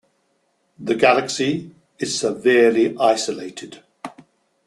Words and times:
The 0.79 0.95
galaxy 0.95 1.75
is 1.99 2.17
severely 2.19 2.97
isolated. 2.97 3.83